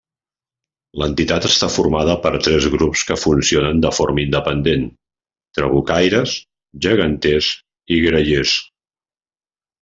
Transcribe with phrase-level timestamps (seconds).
[1.01, 4.87] L'entitat està formada per tres grups que funcionen de forma independent:
[5.59, 6.35] trabucaires,
[6.87, 7.53] geganters
[7.97, 8.57] i grallers.